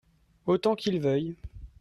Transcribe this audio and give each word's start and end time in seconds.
Autant 0.47 0.73
qu'il 0.75 0.99
veuille. 0.99 1.35